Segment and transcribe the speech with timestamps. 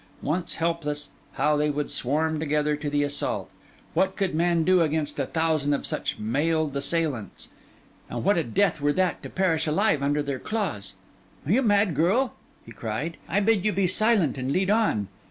[0.23, 3.51] Once helpless, how they would swarm together to the assault!
[3.93, 7.49] What could man do against a thousand of such mailed assailants?
[8.09, 10.95] And what a death were that, to perish alive under their claws.'
[11.45, 12.33] 'Are you mad, girl?'
[12.65, 13.17] he cried.
[13.29, 15.07] 'I bid you be silent and lead on.